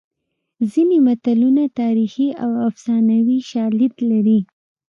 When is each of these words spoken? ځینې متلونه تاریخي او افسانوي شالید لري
ځینې 0.71 0.97
متلونه 1.07 1.63
تاریخي 1.81 2.27
او 2.43 2.51
افسانوي 2.69 3.39
شالید 3.51 3.93
لري 4.09 4.39